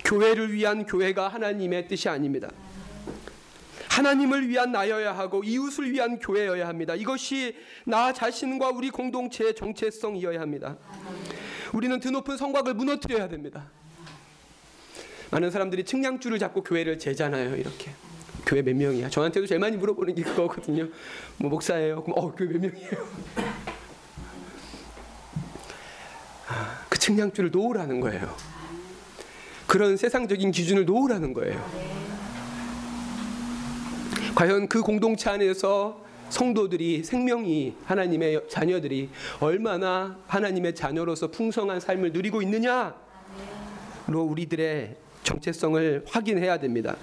교회를 0.06 0.54
위한 0.54 0.86
교회가 0.86 1.28
하나님의 1.28 1.90
뜻이 1.90 2.08
아닙니다. 2.08 2.50
하나님을 3.90 4.48
위한 4.48 4.72
나여야 4.72 5.18
하고 5.18 5.44
이웃을 5.44 5.92
위한 5.92 6.20
교회여야 6.20 6.66
합니다. 6.66 6.96
이것이 6.96 7.58
나 7.86 8.14
자신과 8.14 8.70
우리 8.70 8.92
공동체의 8.92 9.56
정체성이어야 9.56 10.40
합니다. 10.40 10.78
우리는 11.74 12.00
드높은 12.00 12.38
성곽을 12.38 12.76
무너뜨려야 12.76 13.28
됩니다. 13.28 13.70
많은 15.32 15.52
사람들이 15.52 15.84
측량줄을 15.84 16.40
잡고 16.40 16.64
교회를 16.64 16.98
재잖아요. 16.98 17.58
이렇게. 17.58 17.92
교회 18.46 18.62
몇 18.62 18.74
명이야? 18.74 19.10
저한테도 19.10 19.48
제일 19.48 19.60
많이 19.60 19.76
물어보는 19.76 20.16
게 20.16 20.24
그거거든요. 20.24 20.88
뭐 21.36 21.50
목사예요. 21.50 22.04
그럼 22.04 22.18
어 22.18 22.34
교회 22.34 22.48
몇 22.48 22.62
명이에요? 22.62 23.68
아, 26.50 26.86
그 26.88 26.97
측량줄을 27.08 27.52
놓으라는 27.52 28.02
거예요. 28.02 28.36
그런 29.66 29.96
세상적인 29.96 30.52
기준을 30.52 30.86
놓으라는 30.86 31.34
거예요. 31.34 31.98
과연 34.36 34.68
그 34.68 34.82
공동체 34.82 35.30
안에서 35.30 36.06
성도들이 36.30 37.04
생명이 37.06 37.76
하나님의 37.86 38.50
자녀들이 38.50 39.10
얼마나 39.40 40.18
하나님의 40.28 40.76
자녀로서 40.76 41.32
풍성한 41.32 41.80
삶을 41.80 42.12
누리고 42.12 42.42
있느냐로 42.42 42.94
우리들의 44.12 44.98
정체성을 45.24 46.06
확인해야 46.08 46.60
됩니다. 46.60 46.98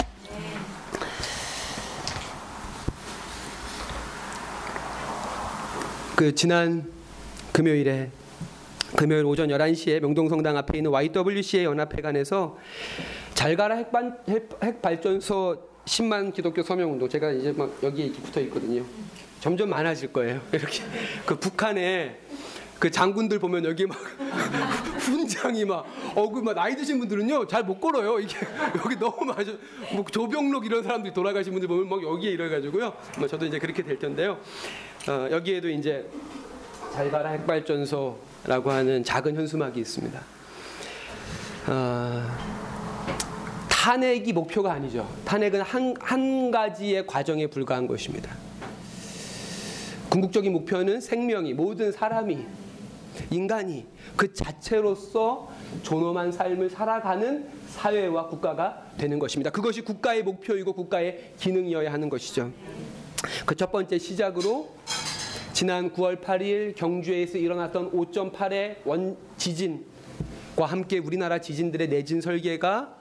그 6.15 6.35
지난 6.35 6.93
금요일에 7.53 8.11
금요일 8.97 9.25
오전 9.25 9.49
11시에 9.49 10.01
명동성당 10.01 10.57
앞에 10.57 10.79
있는 10.79 10.91
YWCA 10.93 11.65
연합회관에서 11.65 12.57
잘 13.35 13.57
가라 13.57 13.77
핵반, 13.77 14.17
핵, 14.29 14.81
발전소 14.81 15.57
10만 15.85 16.33
기독교 16.33 16.63
서명 16.63 16.93
운동 16.93 17.09
제가 17.09 17.33
이제 17.33 17.53
막 17.53 17.71
여기에 17.83 18.13
붙어 18.13 18.41
있거든요. 18.43 18.85
점점 19.41 19.69
많아질 19.71 20.13
거예요. 20.13 20.41
이렇게 20.53 20.83
그 21.27 21.37
북한에 21.37 22.21
그 22.79 22.91
장군들 22.91 23.39
보면 23.41 23.65
여기 23.65 23.87
막 23.87 23.99
훈장이 24.99 25.65
막 25.65 25.85
어그 26.15 26.41
막 26.41 26.55
나이 26.55 26.77
드신 26.77 26.99
분들은요 26.99 27.47
잘 27.47 27.63
못 27.63 27.81
걸어요 27.81 28.19
이게 28.19 28.37
여기 28.85 28.97
너무 28.97 29.25
많아 29.25 29.43
뭐 29.95 30.05
조병록 30.05 30.67
이런 30.67 30.83
사람들이 30.83 31.15
돌아가신 31.15 31.53
분들 31.53 31.69
보면 31.69 31.89
막 31.89 32.03
여기에 32.03 32.33
이래 32.33 32.49
가지고요 32.49 32.93
뭐 33.19 33.29
저도 33.29 33.47
이제 33.47 33.59
그렇게 33.59 33.83
될 33.83 33.99
텐데요 33.99 34.39
어, 35.09 35.29
여기에도 35.31 35.71
이제 35.71 36.07
잘 36.93 37.11
가라 37.11 37.31
핵발전소 37.31 38.19
라고 38.47 38.71
하는 38.71 39.03
작은 39.03 39.37
현수막이 39.37 39.81
있습니다. 39.81 40.21
어, 41.69 42.23
탄핵이 43.71 44.33
목표가 44.33 44.73
아니죠. 44.73 45.09
탄핵은 45.25 45.63
한, 45.63 45.95
한 46.01 46.51
가지의 46.51 47.07
과정에 47.07 47.47
불과한 47.47 47.87
것입니다. 47.87 48.35
궁극적인 50.11 50.53
목표는 50.53 51.01
생명이 51.01 51.55
모든 51.55 51.91
사람이 51.91 52.47
인간이 53.31 53.87
그 54.17 54.33
자체로서 54.33 55.51
존엄한 55.83 56.31
삶을 56.31 56.71
살아가는 56.71 57.49
사회와 57.69 58.29
국가가 58.29 58.85
되는 58.99 59.19
것입니다. 59.19 59.51
그것이 59.51 59.81
국가의 59.81 60.23
목표이고 60.23 60.73
국가의 60.73 61.33
기능이어야 61.39 61.93
하는 61.93 62.09
것이죠. 62.11 62.51
그 63.47 63.55
첫 63.55 63.73
번째 63.73 63.99
시작으로 63.99 64.69
지난 65.65 65.91
9월 65.93 66.21
8일 66.21 66.77
경주에서 66.77 67.39
일어났던 67.39 67.93
5.8의 67.93 68.77
원 68.85 69.17
지진과 69.39 70.67
함께 70.67 70.99
우리나라 70.99 71.39
지진들의 71.39 71.89
내진 71.89 72.21
설계가 72.21 72.95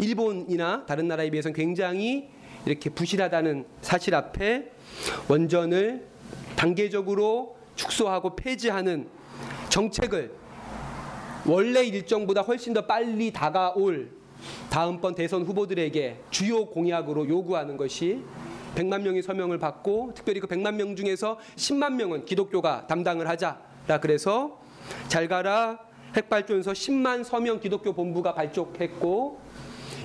일본이나 0.00 0.84
다른 0.84 1.06
나라에 1.06 1.30
비해서는 1.30 1.54
굉장히 1.54 2.28
이렇게 2.66 2.90
부실하다는 2.90 3.66
사실 3.82 4.16
앞에 4.16 4.68
원전을 5.28 6.08
단계적으로 6.56 7.56
축소하고 7.76 8.34
폐지하는 8.34 9.06
정책을 9.68 10.32
원래 11.46 11.84
일정보다 11.84 12.40
훨씬 12.40 12.74
더 12.74 12.84
빨리 12.84 13.30
다가올 13.30 14.10
다음번 14.70 15.14
대선 15.14 15.44
후보들에게 15.44 16.16
주요 16.30 16.66
공약으로 16.66 17.28
요구하는 17.28 17.76
것이 17.76 18.24
100만 18.74 19.02
명이 19.02 19.22
서명을 19.22 19.58
받고 19.58 20.12
특별히 20.14 20.40
그 20.40 20.46
100만 20.46 20.74
명 20.74 20.94
중에서 20.96 21.38
10만 21.56 21.94
명은 21.94 22.24
기독교가 22.24 22.86
담당을 22.86 23.28
하자라 23.28 24.00
그래서 24.00 24.60
잘 25.08 25.28
가라 25.28 25.78
핵발전소 26.16 26.72
10만 26.72 27.24
서명 27.24 27.60
기독교 27.60 27.92
본부가 27.92 28.34
발족했고 28.34 29.40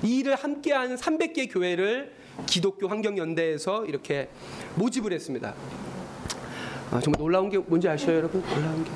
이 0.02 0.18
일을 0.18 0.34
함께한 0.34 0.96
300개 0.96 1.52
교회를 1.52 2.12
기독교 2.46 2.88
환경연대에서 2.88 3.86
이렇게 3.86 4.28
모집을 4.74 5.12
했습니다. 5.12 5.54
아, 6.90 7.00
정말 7.00 7.18
놀라운 7.18 7.48
게 7.48 7.58
뭔지 7.58 7.88
아셔요, 7.88 8.18
여러분? 8.18 8.42
놀라운 8.42 8.84
게. 8.84 8.90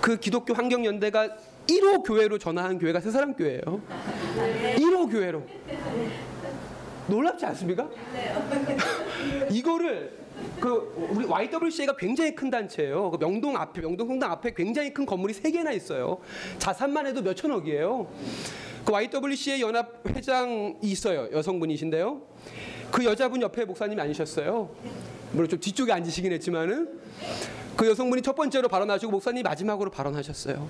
그 0.00 0.18
기독교 0.18 0.54
환경연대가 0.54 1.36
1호 1.66 2.04
교회로 2.04 2.38
전화한 2.38 2.78
교회가 2.78 3.00
새사랑교회예요. 3.00 3.80
1호 4.76 5.10
교회로. 5.10 5.42
놀랍지 7.08 7.46
않습니까? 7.46 7.88
이거를 9.50 10.12
그 10.60 11.08
우리 11.10 11.26
YWCA가 11.26 11.96
굉장히 11.96 12.34
큰 12.34 12.50
단체예요. 12.50 13.10
그 13.10 13.18
명동 13.18 13.56
앞에 13.56 13.80
명동 13.80 14.08
성당 14.08 14.32
앞에 14.32 14.52
굉장히 14.54 14.92
큰 14.92 15.06
건물이 15.06 15.32
세 15.34 15.50
개나 15.50 15.72
있어요. 15.72 16.18
자산만 16.58 17.06
해도 17.06 17.22
몇 17.22 17.34
천억이에요. 17.34 18.06
그 18.84 18.92
YWCA 18.92 19.60
연합 19.62 20.06
회장이 20.06 20.76
있어요. 20.82 21.28
여성분이신데요. 21.32 22.22
그 22.92 23.04
여자분 23.04 23.42
옆에 23.42 23.64
목사님이 23.64 24.00
아니셨어요. 24.00 24.70
물론 25.32 25.48
좀 25.48 25.58
뒤쪽에 25.58 25.92
앉으시긴 25.92 26.32
했지만은 26.32 27.00
그 27.76 27.86
여성분이 27.88 28.22
첫 28.22 28.34
번째로 28.34 28.68
발언하시고 28.68 29.10
목사님이 29.10 29.42
마지막으로 29.42 29.90
발언하셨어요. 29.90 30.68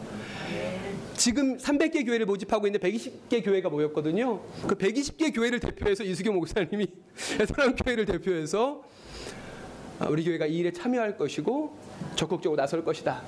지금 1.16 1.56
300개 1.56 2.04
교회를 2.04 2.26
모집하고 2.26 2.66
있는데 2.66 2.88
120개 2.90 3.44
교회가 3.44 3.68
모였거든요. 3.68 4.40
그 4.66 4.74
120개 4.74 5.34
교회를 5.34 5.60
대표해서 5.60 6.04
이수경 6.04 6.34
목사님이 6.34 6.86
사람 7.48 7.74
교회를 7.74 8.04
대표해서 8.04 8.84
아, 9.98 10.08
우리 10.08 10.24
교회가 10.24 10.46
이 10.46 10.58
일에 10.58 10.70
참여할 10.70 11.16
것이고 11.16 11.76
적극적으로 12.16 12.60
나설 12.60 12.84
것이다. 12.84 13.22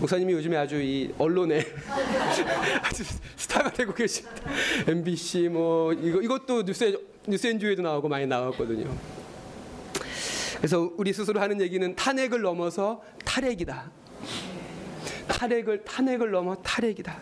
목사님이 0.00 0.32
요즘에 0.32 0.56
아주 0.56 0.80
이 0.82 1.14
언론에 1.18 1.64
아주 2.82 3.04
스타가 3.36 3.70
되고 3.70 3.94
계십니다. 3.94 4.42
MBC 4.88 5.48
뭐 5.48 5.92
이거 5.92 6.20
이것도 6.20 6.64
뉴스 6.64 6.98
뉴스엔주에도 7.28 7.82
나오고 7.82 8.08
많이 8.08 8.26
나왔거든요. 8.26 8.92
그래서 10.56 10.90
우리 10.96 11.12
스스로 11.12 11.40
하는 11.40 11.60
얘기는 11.60 11.94
탄핵을 11.94 12.42
넘어서 12.42 13.02
탈핵이다. 13.24 13.99
탈핵을 15.40 15.84
탄핵을 15.84 16.30
넘어 16.30 16.54
탈핵이다. 16.56 17.16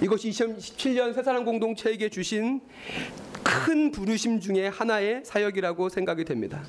이것이 0.00 0.30
2017년 0.30 1.14
새사람 1.14 1.44
공동체에게 1.44 2.08
주신 2.08 2.60
큰 3.44 3.92
부르심 3.92 4.40
중에 4.40 4.66
하나의 4.66 5.22
사역이라고 5.24 5.88
생각이 5.88 6.24
됩니다. 6.24 6.64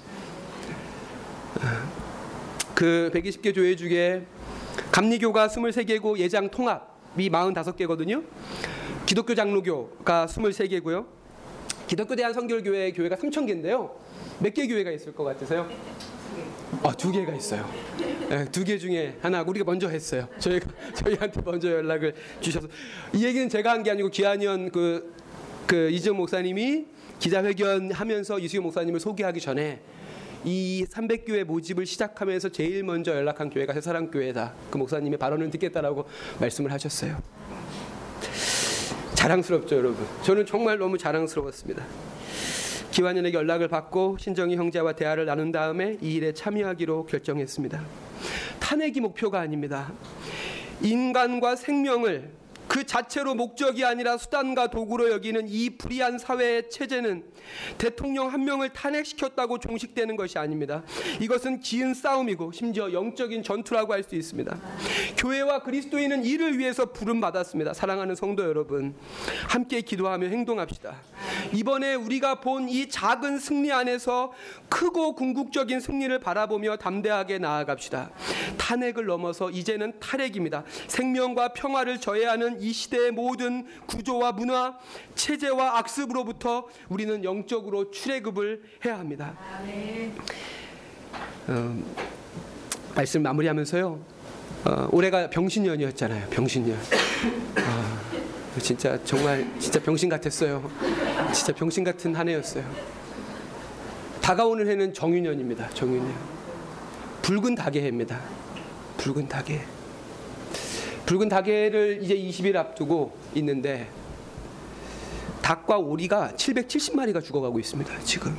그 2.75 3.09
120개 3.13 3.55
교회 3.55 3.75
중에 3.75 4.27
감리교가 4.91 5.47
23개고 5.47 6.19
예장 6.19 6.49
통합이 6.49 7.31
45개거든요. 7.31 8.23
기독교 9.07 9.33
장로교가 9.33 10.27
23개고요. 10.27 11.07
기독교 11.87 12.15
대한 12.15 12.31
성결교회 12.33 12.91
교회가 12.91 13.15
3,000개인데요. 13.15 13.91
몇 14.39 14.53
개 14.53 14.67
교회가 14.67 14.91
있을 14.91 15.15
것 15.15 15.23
같으세요? 15.23 15.67
아, 16.81 16.91
두 16.93 17.11
개가 17.11 17.33
있어요. 17.33 17.69
네, 18.29 18.45
두개 18.45 18.77
중에 18.77 19.17
하나 19.21 19.41
우리가 19.43 19.65
먼저 19.65 19.87
했어요. 19.89 20.27
저희가 20.39 20.67
저희한테 20.95 21.41
먼저 21.41 21.69
연락을 21.69 22.15
주셔서 22.41 22.67
이 23.13 23.23
얘기는 23.23 23.47
제가 23.47 23.71
한 23.71 23.83
게 23.83 23.91
아니고 23.91 24.09
기한현 24.09 24.71
그, 24.71 25.13
그 25.67 25.89
이정 25.91 26.17
목사님이 26.17 26.85
기자회견 27.19 27.91
하면서 27.91 28.39
이수경 28.39 28.63
목사님을 28.63 28.99
소개하기 28.99 29.39
전에 29.41 29.81
이 30.45 30.85
300교회 30.89 31.43
모집을 31.43 31.85
시작하면서 31.85 32.49
제일 32.49 32.83
먼저 32.83 33.13
연락한 33.15 33.49
교회가 33.49 33.73
새사랑 33.73 34.09
교회다. 34.11 34.53
그 34.69 34.77
목사님의 34.77 35.19
발언을 35.19 35.49
듣겠다라고 35.51 36.05
말씀을 36.39 36.71
하셨어요. 36.71 37.21
자랑스럽죠, 39.15 39.75
여러분. 39.77 40.05
저는 40.23 40.45
정말 40.45 40.77
너무 40.77 40.97
자랑스러웠습니다. 40.97 41.85
기완현에게 42.93 43.35
연락을 43.35 43.69
받고 43.69 44.17
신정희 44.19 44.55
형제와 44.55 44.93
대화를 44.93 45.25
나눈 45.25 45.51
다음에 45.51 45.97
이 45.99 46.13
일에 46.13 46.31
참여하기로 46.31 47.07
결정했습니다. 47.07 47.81
탄핵이 48.59 48.99
목표가 48.99 49.39
아닙니다. 49.39 49.91
인간과 50.79 51.55
생명을 51.55 52.29
그 52.73 52.83
자체로 52.87 53.35
목적이 53.35 53.85
아니라 53.85 54.17
수단과 54.17 54.71
도구로 54.71 55.11
여기는 55.11 55.47
이 55.47 55.69
불의한 55.77 56.17
사회의 56.17 56.71
체제는 56.71 57.23
대통령 57.77 58.33
한 58.33 58.45
명을 58.45 58.69
탄핵시켰다고 58.69 59.59
종식되는 59.59 60.15
것이 60.15 60.39
아닙니다. 60.39 60.81
이것은 61.21 61.59
기은 61.59 61.93
싸움이고 61.93 62.51
심지어 62.51 62.91
영적인 62.91 63.43
전투라고 63.43 63.93
할 63.93 64.03
수 64.03 64.15
있습니다. 64.15 64.57
교회와 65.17 65.61
그리스도인은 65.61 66.25
이를 66.25 66.57
위해서 66.57 66.87
부름 66.91 67.21
받았습니다. 67.21 67.73
사랑하는 67.73 68.15
성도 68.15 68.43
여러분, 68.43 68.95
함께 69.47 69.79
기도하며 69.81 70.27
행동합시다. 70.27 70.99
이번에 71.53 71.93
우리가 71.93 72.39
본 72.41 72.63
이 72.67 72.89
작은 72.89 73.37
승리 73.39 73.71
안에서 73.71 74.33
크고 74.69 75.13
궁극적인 75.15 75.79
승리를 75.79 76.17
바라보며 76.19 76.77
담대하게 76.77 77.37
나아갑시다. 77.37 78.09
탄핵을 78.57 79.05
넘어서 79.05 79.51
이제는 79.51 79.99
탈핵입니다. 79.99 80.63
생명과 80.87 81.49
평화를 81.49 81.99
저해하는 81.99 82.62
이 82.63 82.71
시대의 82.71 83.11
모든 83.11 83.65
구조와 83.87 84.31
문화, 84.31 84.77
체제와 85.15 85.79
악습으로부터 85.79 86.65
우리는 86.87 87.21
영적으로 87.25 87.91
출애굽을 87.91 88.63
해야 88.85 88.97
합니다. 88.97 89.35
어, 91.47 91.83
말씀 92.95 93.21
마무리하면서요. 93.21 93.99
어, 94.63 94.87
올해가 94.93 95.29
병신년이었잖아요. 95.29 96.29
병신년. 96.29 96.77
어, 96.77 98.59
진짜 98.61 98.97
정말 99.03 99.45
진짜 99.59 99.81
병신 99.81 100.07
같았어요. 100.07 100.71
진짜 101.33 101.53
병신 101.53 101.83
같은 101.83 102.15
한 102.15 102.29
해였어요. 102.29 102.63
다가오는 104.21 104.69
해는 104.69 104.93
정유년입니다. 104.93 105.69
정유년. 105.71 106.13
붉은 107.23 107.55
닭해입니다. 107.55 108.21
붉은 108.99 109.27
닭해. 109.27 109.82
붉은 111.05 111.29
닭해를 111.29 111.99
이제 112.01 112.15
20일 112.15 112.55
앞두고 112.55 113.11
있는데 113.35 113.87
닭과 115.41 115.77
오리가 115.77 116.31
770마리가 116.37 117.21
죽어가고 117.23 117.59
있습니다. 117.59 117.99
지금. 118.03 118.35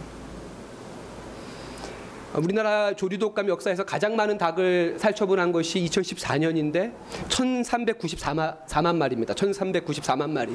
우리나라 2.34 2.94
조류독감 2.96 3.48
역사에서 3.48 3.84
가장 3.84 4.16
많은 4.16 4.38
닭을 4.38 4.96
살처분한 4.98 5.52
것이 5.52 5.84
2014년인데 5.84 6.92
1,394만 7.28 8.96
마리입니다. 8.96 9.34
1,394만 9.34 10.30
마리. 10.30 10.52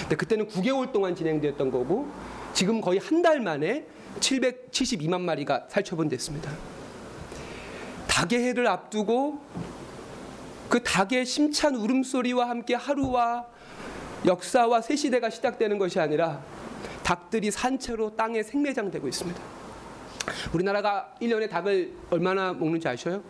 근데 0.00 0.16
그때는 0.16 0.48
9개월 0.48 0.92
동안 0.92 1.14
진행되었던 1.14 1.70
거고 1.70 2.08
지금 2.52 2.80
거의 2.80 2.98
한 2.98 3.22
달 3.22 3.40
만에 3.40 3.86
772만 4.20 5.20
마리가 5.22 5.64
살처분됐습니다. 5.68 6.50
닭의 8.06 8.38
해를 8.42 8.66
앞두고 8.66 9.40
그 10.68 10.82
닭의 10.82 11.26
심찬 11.26 11.74
울음소리와 11.74 12.48
함께 12.48 12.74
하루와 12.74 13.46
역사와 14.26 14.80
새 14.80 14.96
시대가 14.96 15.30
시작되는 15.30 15.78
것이 15.78 16.00
아니라 16.00 16.42
닭들이 17.02 17.50
산채로 17.50 18.16
땅에 18.16 18.42
생매장되고 18.42 19.06
있습니다. 19.06 19.40
우리나라가 20.52 21.14
1년에 21.20 21.50
닭을 21.50 21.92
얼마나 22.10 22.52
먹는지 22.52 22.88
아셔요? 22.88 23.22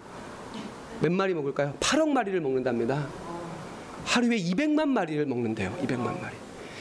몇 1.00 1.10
마리 1.10 1.34
먹을까요? 1.34 1.74
8억 1.80 2.08
마리를 2.08 2.40
먹는답니다. 2.40 3.06
하루에 4.04 4.36
200만 4.36 4.88
마리를 4.88 5.26
먹는데요. 5.26 5.76
200만 5.82 6.20
마리. 6.20 6.36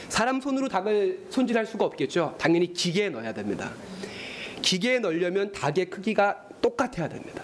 사람 0.08 0.40
손으로 0.40 0.68
닭을 0.68 1.26
손질할 1.30 1.66
수가 1.66 1.84
없겠죠. 1.86 2.36
당연히 2.38 2.72
기계에 2.72 3.08
넣어야 3.08 3.32
됩니다. 3.34 3.72
기계에 4.62 5.00
넣으려면 5.00 5.50
닭의 5.52 5.90
크기가 5.90 6.44
똑같아야 6.62 7.08
됩니다. 7.08 7.43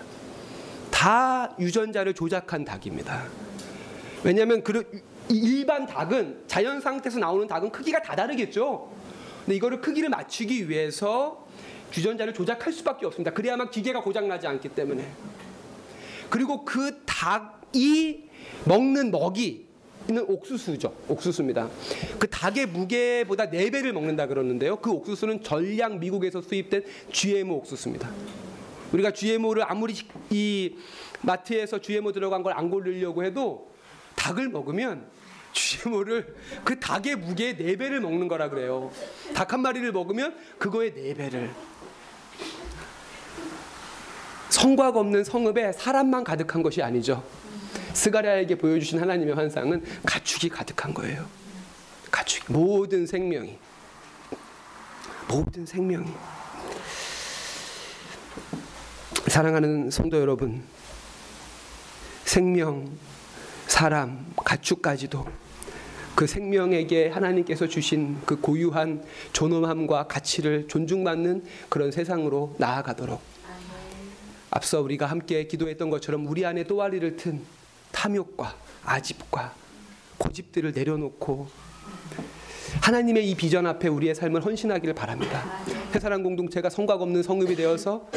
다 1.01 1.57
유전자를 1.59 2.13
조작한 2.13 2.63
닭입니다. 2.63 3.25
왜냐하면 4.23 4.63
그 4.63 5.03
일반 5.31 5.87
닭은 5.87 6.43
자연 6.47 6.79
상태에서 6.79 7.19
나오는 7.19 7.47
닭은 7.47 7.71
크기가 7.71 8.03
다 8.03 8.15
다르겠죠. 8.15 8.93
근데 9.47 9.57
이거를 9.57 9.81
크기를 9.81 10.11
맞추기 10.11 10.69
위해서 10.69 11.47
유전자를 11.97 12.35
조작할 12.35 12.71
수밖에 12.71 13.07
없습니다. 13.07 13.33
그래야만 13.33 13.71
기계가 13.71 14.03
고장 14.03 14.29
나지 14.29 14.47
않기 14.47 14.69
때문에. 14.69 15.11
그리고 16.29 16.67
그 16.67 17.01
닭이 17.07 18.29
먹는 18.67 19.11
먹이 19.11 19.71
는 20.07 20.25
옥수수죠. 20.29 20.95
옥수수입니다. 21.09 21.69
그 22.19 22.29
닭의 22.29 22.67
무게보다 22.67 23.49
4배를 23.49 23.93
먹는다 23.93 24.27
그러는데요. 24.27 24.77
그 24.77 24.91
옥수수는 24.91 25.43
전량 25.43 26.01
미국에서 26.01 26.43
수입된 26.43 26.85
GMO 27.13 27.57
옥수수입니다. 27.57 28.11
우리가 28.93 29.13
GMO를 29.13 29.65
아무리 29.71 29.95
이 30.31 30.77
마트에서 31.23 31.81
GMO 31.81 32.13
들어간 32.13 32.43
걸 32.43 32.53
안 32.57 32.71
고르려고 32.71 33.25
해도 33.25 33.71
닭을 34.17 34.49
먹으면 34.49 35.07
GMO를 35.53 36.35
그 36.65 36.79
닭의 36.79 37.17
무게의 37.17 37.57
4배를 37.57 38.01
먹는 38.01 38.29
거라 38.29 38.49
그래요. 38.49 38.91
닭 39.35 39.53
한 39.53 39.61
마리를 39.63 39.91
먹으면 39.93 40.37
그거의 40.59 40.93
4배를. 40.93 41.51
성곽 44.51 44.97
없는 44.97 45.25
성읍에 45.25 45.73
사람만 45.73 46.25
가득한 46.25 46.63
것이 46.63 46.83
아니죠. 46.83 47.23
스가랴에게 47.95 48.57
보여주신 48.57 49.01
하나님의 49.01 49.35
환상은 49.35 49.85
가축이 50.05 50.49
가득한 50.49 50.93
거예요. 50.95 51.27
가축 52.11 52.53
모든 52.53 53.07
생명이 53.07 53.59
모든 55.29 55.65
생명이 55.65 56.11
사랑하는 59.31 59.93
성도 59.93 60.21
여러분 60.21 60.61
생명 62.25 62.91
사람 63.69 64.27
가축까지도 64.35 65.25
그 66.17 66.27
생명에게 66.27 67.11
하나님께서 67.11 67.69
주신 67.69 68.19
그 68.27 68.41
고유한 68.41 69.05
존엄함과 69.33 70.09
가치를 70.09 70.67
존중받는 70.67 71.45
그런 71.69 71.93
세상으로 71.93 72.57
나아가도록 72.59 73.21
앞서 74.51 74.81
우리가 74.81 75.07
함께 75.07 75.47
기도했던 75.47 75.91
것처럼 75.91 76.27
우리 76.27 76.45
안에 76.45 76.65
또아리를 76.65 77.17
튼 77.17 77.41
탐욕과 77.93 78.57
아집과 78.85 79.55
고집들을 80.19 80.73
내려놓고 80.73 81.47
하나님의 82.81 83.31
이 83.31 83.37
비전 83.37 83.69
앞에 83.69 83.87
우리의 83.87 84.17
삶을 84.17 84.45
헌신하기를 84.45 84.95
바랍니다. 84.95 85.45
회사란 85.95 86.25
공동체가 86.25 86.69
성곽 86.69 87.01
없는 87.01 87.23
성읍이 87.23 87.55
되어서 87.55 88.09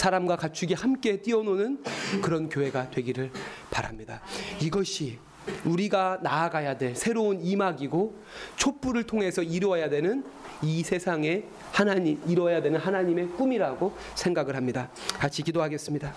사람과 0.00 0.36
가축이 0.36 0.72
함께 0.72 1.20
뛰어노는 1.20 1.82
그런 2.22 2.48
교회가 2.48 2.90
되기를 2.90 3.30
바랍니다. 3.70 4.22
이것이 4.58 5.18
우리가 5.66 6.20
나아가야 6.22 6.78
될 6.78 6.96
새로운 6.96 7.42
이막이고 7.42 8.16
촛불을 8.56 9.04
통해서 9.04 9.42
이루어야 9.42 9.90
되는 9.90 10.24
이 10.62 10.82
세상에 10.82 11.44
하나님 11.72 12.18
이루어야 12.26 12.62
되는 12.62 12.80
하나님의 12.80 13.28
꿈이라고 13.32 13.94
생각을 14.14 14.56
합니다. 14.56 14.90
같이 15.18 15.42
기도하겠습니다. 15.42 16.14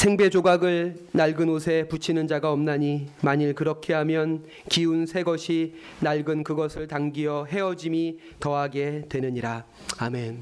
생배 0.00 0.30
조각을 0.30 0.96
낡은 1.12 1.50
옷에 1.50 1.86
붙이는 1.86 2.26
자가 2.26 2.50
없나니 2.52 3.08
만일 3.20 3.54
그렇게 3.54 3.92
하면 3.92 4.46
기운 4.70 5.04
새 5.04 5.22
것이 5.22 5.74
낡은 6.00 6.42
그것을 6.42 6.88
당기어 6.88 7.44
헤어짐이 7.44 8.18
더하게 8.40 9.02
되느니라. 9.10 9.66
아멘. 9.98 10.38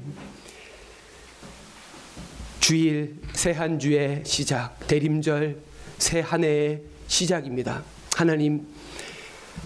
주일 2.61 3.17
새 3.33 3.51
한 3.51 3.79
주의 3.79 4.23
시작, 4.23 4.79
대림절 4.87 5.59
새 5.97 6.21
한 6.21 6.45
해의 6.45 6.83
시작입니다. 7.07 7.83
하나님 8.15 8.65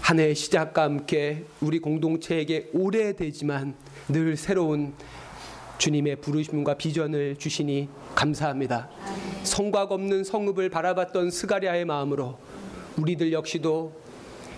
한 0.02 0.20
해의 0.20 0.34
시작과 0.34 0.82
함께 0.82 1.46
우리 1.62 1.78
공동체에게 1.78 2.72
오래되지만 2.74 3.76
늘 4.10 4.38
새로운 4.38 4.96
주님의 5.78 6.18
부르심과 6.18 6.76
비전을 6.76 7.36
주시니 7.38 7.90
감사합니다. 8.16 8.90
성곽 9.44 9.92
없는 9.92 10.24
성읍을 10.24 10.70
바라봤던 10.70 11.32
스가랴의 11.32 11.86
마음으로 11.86 12.38
우리들 12.98 13.32
역시도 13.34 13.94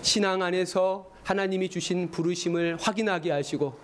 신앙 0.02 0.42
안에서 0.42 1.10
하나님이 1.24 1.68
주신 1.68 2.10
부르심을 2.10 2.76
확인하게 2.80 3.32
하시고 3.32 3.74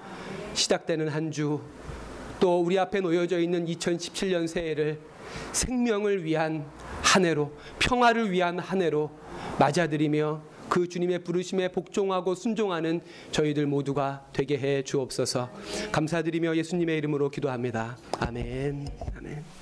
시작되는 0.54 1.08
한 1.08 1.30
주 1.30 1.60
또 2.42 2.60
우리 2.60 2.76
앞에 2.76 2.98
놓여져 3.00 3.38
있는 3.38 3.66
2017년 3.66 4.48
새해를 4.48 4.98
생명을 5.52 6.24
위한 6.24 6.66
한 7.00 7.24
해로 7.24 7.52
평화를 7.78 8.32
위한 8.32 8.58
한 8.58 8.82
해로 8.82 9.12
맞아들이며 9.60 10.42
그 10.72 10.88
주님의 10.88 11.18
부르심에 11.22 11.68
복종하고 11.68 12.34
순종하는 12.34 13.02
저희들 13.30 13.66
모두가 13.66 14.24
되게 14.32 14.56
해 14.56 14.82
주옵소서. 14.82 15.50
감사드리며 15.92 16.56
예수님의 16.56 16.96
이름으로 16.96 17.28
기도합니다. 17.28 17.98
아멘. 18.18 18.88
아멘. 19.18 19.61